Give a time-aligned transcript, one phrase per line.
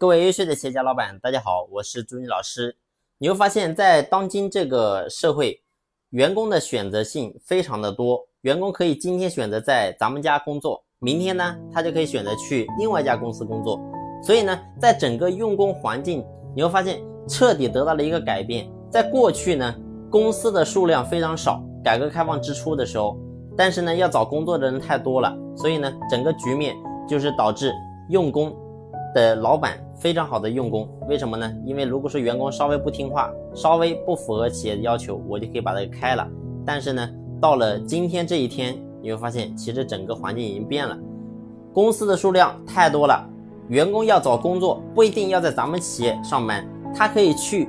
[0.00, 2.76] 各位优秀的企业家老板，大家好，我是朱妮老师。
[3.18, 5.60] 你会发现在当今这个社会，
[6.10, 8.24] 员工的选择性非常的多。
[8.42, 13.80] 员工可以今天选择在咱们家工作，明天呢，他就可以选择去另外一家公司工作。
[14.22, 16.24] 所以呢，在整个用工环境，
[16.54, 18.70] 你会发现彻底得到了一个改变。
[18.88, 19.74] 在过去呢，
[20.08, 23.18] 公司的数量非常少，改革开放之初的时候，
[23.56, 26.76] 但是呢，要找工作的人太多了，所以呢，整个局面
[27.08, 27.74] 就是导致
[28.10, 28.56] 用工
[29.12, 29.76] 的老板。
[29.98, 31.52] 非常好的用工，为什么呢？
[31.66, 36.26] 因为如果说员工稍微不听话，稍微不符合企业的要求，我就可以把他给开了。
[36.64, 37.08] 但是呢，
[37.40, 40.96] 到了今天这一天，你会发现其实整个环境已经变了，
[41.72, 43.28] 公司的数量太多了，
[43.68, 47.68] 员工要找工作不一定要在咱们企业上班，他可以去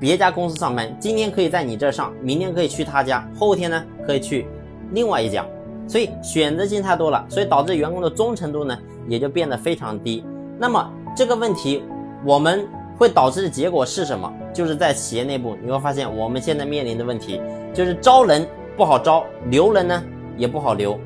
[0.00, 0.96] 别家公司上班。
[0.98, 4.46] 今天可以在你这上，明天可以去他家，后天呢可以去
[4.92, 5.46] 另外一家，
[5.86, 10.24] 所以选择性太多了，所以导致员工的忠诚度呢也就变得非常低。
[10.58, 11.82] 那么这个问题，
[12.24, 14.32] 我们会导致的结果是什么？
[14.52, 17.40] 就是在企业内部，你会发现我们现在面临的问题
[17.72, 20.02] 就是招人不好招，留人呢
[20.36, 20.98] 也不好留。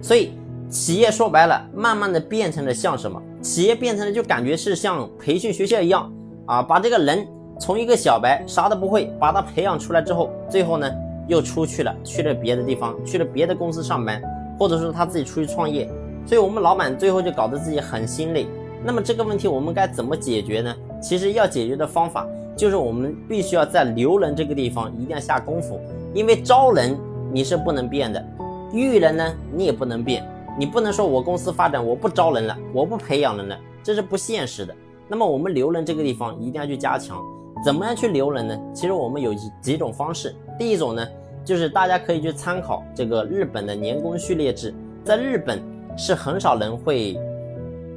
[0.00, 0.32] 所以
[0.68, 3.20] 企业说白了，慢慢的变成了像什么？
[3.40, 6.12] 企业变成了就感觉是像培训学校一样
[6.46, 7.26] 啊，把这个人
[7.60, 10.90] 从一个小白啥都不会，把他培养出来之后，最后呢
[11.28, 14.20] 又出去了，去了别的地方，去了别的公司上班，
[14.58, 15.88] 或者说他自己出去创业。
[16.26, 18.48] 所以我们老板最后就搞得自己很心累。
[18.86, 20.72] 那么这个问题我们该怎么解决呢？
[21.02, 22.24] 其实要解决的方法
[22.56, 25.80] 就是我们必须要在留人这个地方一定要下功夫，
[26.14, 26.96] 因为招人
[27.32, 28.24] 你是不能变的，
[28.72, 30.24] 育人呢你也不能变，
[30.56, 34.72] 你不能说我公司发展我不招人了，我不培养人了，这是不现实的。
[35.08, 37.20] 那么我们留人这个地方一定要去加强，
[37.64, 38.56] 怎么样去留人呢？
[38.72, 41.04] 其实我们有几种方式，第一种呢
[41.44, 44.72] 就是大家可以去参考这个日本的年功序列制，
[45.04, 45.60] 在日本
[45.96, 47.18] 是很少人会。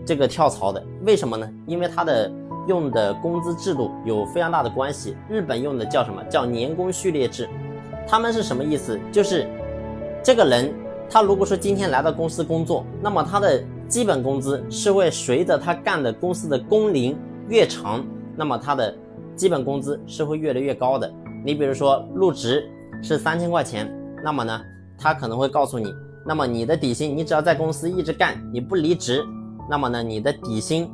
[0.06, 1.50] 这个跳槽的为什么呢？
[1.66, 2.32] 因为他的
[2.68, 5.16] 用的工资制度有非常大的关系。
[5.30, 7.48] 日本用的叫什么叫年功序列制？
[8.08, 9.00] 他们是什么意思？
[9.12, 9.48] 就是
[10.24, 10.74] 这个人
[11.10, 18.04] 他如果说今天来到公司工作，那么他的基本工资是会随着他干的公司的工龄越长，
[18.36, 18.96] 那么他的
[19.36, 21.12] 基本工资是会越来越高的。
[21.46, 22.70] 你比如说入职
[23.02, 23.92] 是三千块钱，
[24.24, 24.62] 那么呢，
[24.98, 25.94] 他可能会告诉你，
[26.26, 29.24] 那么你的底薪，你只要在公司一直干，你不离职。
[29.70, 30.90] 那么呢，你的底薪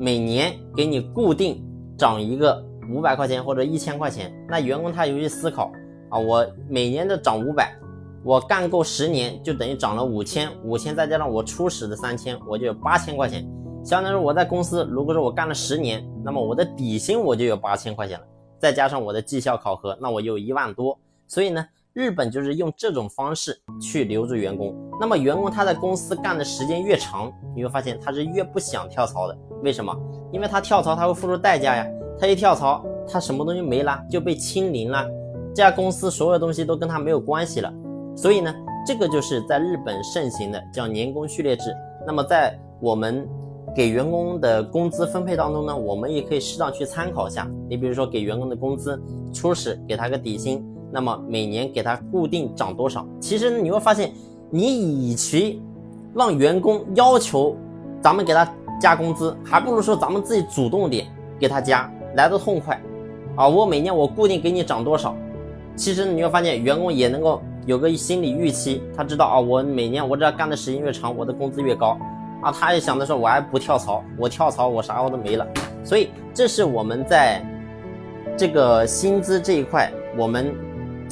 [0.00, 1.62] 每年给你固定
[1.98, 5.70] 涨一个五百块钱或者一千块钱，那员工他有去思考
[6.08, 7.76] 啊，我每年的涨五百，
[8.24, 13.46] 我干够十年就等于涨了五千，五千再加上我初始的三千，我就有八千块钱。
[13.84, 18.24] 相当于我在公司，如果说我干了十年，那么我的底薪我就有八千块钱了，
[18.58, 20.98] 再加上我的绩效考核，那我就有一万多。
[21.26, 21.66] 所以呢。
[21.94, 24.74] 日本就是用这种方式去留住员工。
[24.98, 29.36] 那么员工他在公司干的时间越长，你会发现他是越不想跳槽的。
[29.62, 29.94] 为什么？
[30.32, 31.86] 因为他跳槽他会付出代价呀。
[32.18, 35.06] 他一跳槽，他什么东西没了，就被清零了。
[35.54, 37.70] 这家公司所有东西都跟他没有关系了。
[38.16, 38.54] 所以呢，
[38.86, 41.74] 这个就是在日本盛行的叫年功序列制。
[42.06, 43.28] 那么在我们
[43.74, 47.46] 给员工的工资分配当中呢，我们也可以适当去参考一下。
[47.68, 48.98] 你比如说给员工的工资，
[49.32, 50.64] 初始给他个底薪。
[50.94, 53.06] 那么每年给他固定涨多少？
[53.18, 54.12] 其实你会发现，
[54.50, 55.62] 你与其
[56.14, 57.56] 让员工要求
[58.02, 58.46] 咱们给他
[58.78, 61.06] 加工资，还不如说咱们自己主动点
[61.40, 62.78] 给他加，来的痛快。
[63.36, 65.16] 啊，我每年我固定给你涨多少？
[65.74, 71.96] 其实你会发现，员工也能够有个心理预期，他知道啊，我每年我只要干的时间越长，我的工资越高。
[72.42, 75.46] 啊，他也想着说，我还不跳槽，我跳槽我啥我都没了。
[75.82, 77.42] 所以这是我们在
[78.36, 80.54] 这个薪资这一块，我们。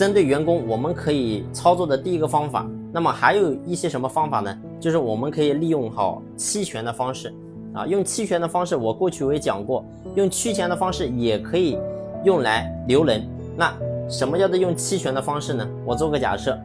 [0.00, 4.58] 针对员工，我们可以操作的第一个方法，那么还有一些什么方法呢？
[4.80, 7.30] 就是我们可以利用好期权的方式
[7.74, 9.84] 啊，用期权的方式，我过去我也讲过，
[10.14, 11.78] 用期权的方式也可以
[12.24, 13.22] 用来留人。
[13.58, 13.76] 那
[14.08, 15.68] 什么叫做用期权的方式呢？
[15.84, 16.58] 我做个假设，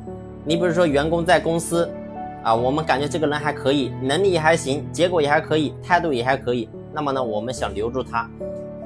[0.45, 1.89] 你比如说员工在公司
[2.41, 8.29] 啊，我们感觉这个人还可以，能力也还行，结果也还可以，态度也还可以，那么呢，我们想留住他，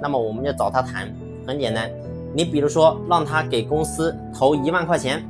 [0.01, 1.07] 那么我们就找他谈，
[1.45, 1.87] 很简单。
[2.33, 5.27] 你比如说，让他给公司投一万块钱，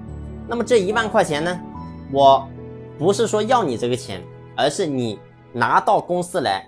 [0.47, 1.59] 那么这一万块钱呢，
[2.11, 2.47] 我
[2.97, 4.21] 不是说要你这个钱，
[4.55, 5.19] 而是你
[5.53, 6.67] 拿到公司来，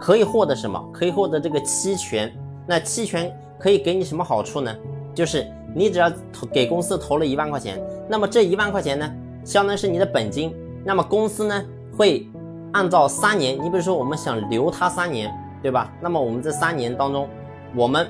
[0.00, 0.82] 可以获得什么？
[0.92, 2.32] 可以获得这个期权。
[2.66, 4.74] 那期权可以给你什么好处呢？
[5.14, 9.10] 就是你只要投给公司投了一万块钱，那么这一万块钱呢，
[9.44, 10.54] 相当于是你的本金。
[10.84, 11.64] 那么公司呢，
[11.96, 12.26] 会
[12.72, 15.32] 按照三年，你比如说我们想留他三年，
[15.62, 15.92] 对吧？
[16.00, 17.28] 那么我们这三年当中，
[17.74, 18.06] 我们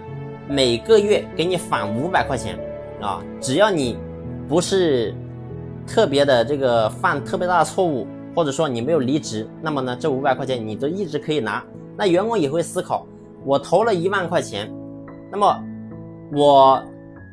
[0.49, 2.59] 每个月给你返五百块钱，
[3.01, 3.97] 啊，只要你
[4.49, 5.15] 不是
[5.87, 11.65] 特别的这个犯特别大的错误，或者说你没有离职，那么呢，这五百块钱你都一直可以拿。
[11.97, 13.07] 那员工也会思考，
[13.45, 14.71] 我投了一万块钱，
[15.31, 15.57] 那么
[16.35, 16.83] 我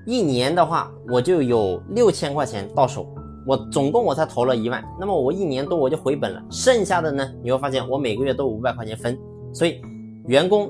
[0.06, 3.06] 一年的话，我就有六千块钱到手，
[3.46, 9.18] 我总共我才投了一万，那么我一年多我就回本了，剩下的呢，你会发现我每个月都五百块钱分，
[9.52, 9.82] 所以
[10.28, 10.70] 员工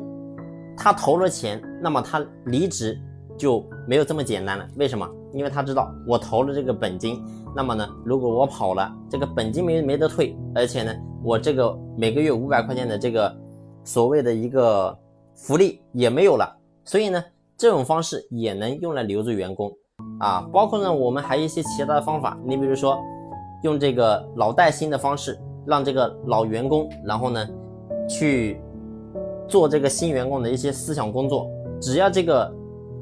[0.83, 2.99] 他投了钱，那么他离职
[3.37, 5.07] 就没有这么简单了，为什么？
[5.31, 7.23] 因为他知道我投了这个本金，
[7.55, 10.91] 那么呢，如果我跑了，这个本金没没得退，而且呢，
[11.23, 13.31] 我这个每个月五百块钱的这个
[13.83, 14.97] 所谓的一个
[15.35, 16.51] 福利也没有了，
[16.83, 17.23] 所以呢，
[17.55, 19.71] 这种方式也能用来留住员工
[20.19, 20.49] 啊。
[20.51, 22.97] 包括呢，我们还有一些其他的方法，你比如说
[23.61, 27.47] 用这个老带新的方式，让这个老员工，然后呢
[28.09, 28.59] 去
[29.51, 31.47] 做这个新员工的一些思想工作，
[31.79, 32.51] 只要这个。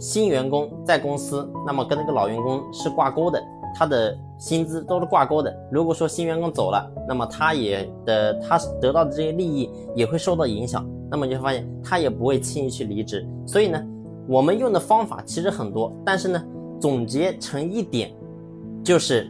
[0.02, 3.38] 新员工在公司，那么跟那个老员工是挂钩的，
[3.76, 5.54] 他的薪资都是挂钩的。
[5.70, 10.90] 如果说新员工走了，那么他也的他得到的这些利益也会受到影响。
[11.12, 13.28] 那么你会发现他也不会轻易去离职。
[13.46, 13.78] 所以呢，
[14.26, 16.42] 我们用的方法其实很多，但是呢，
[16.80, 18.10] 总结成一点，
[18.82, 19.30] 就是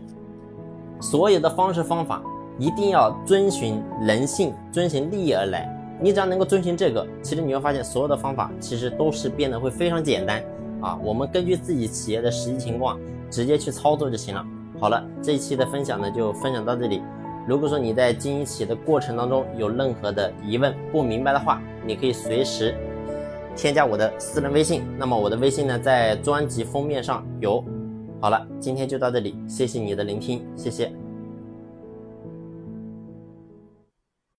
[1.01, 2.21] 所有的方式方法
[2.59, 5.67] 一定要遵循人性、遵循利益而来。
[6.01, 10.43] 你只要能够遵循这个，其实你会发现所有的方法其实都是变得会非常简单。
[10.81, 12.97] 啊，我们根据自己企业的实际情况
[13.29, 14.45] 直接去操作就行了。
[14.79, 17.01] 好了，这一期的分享呢就分享到这里。
[17.45, 22.73] 如果说你在经营企业的过程当中有任何的疑问不明白的话，你可以随时
[23.57, 24.83] 添加我的私人微信。
[24.97, 27.61] 那么我的微信呢在专辑封面上有。
[28.21, 31.08] 好了，今天就到这里，谢谢你的聆听，谢谢。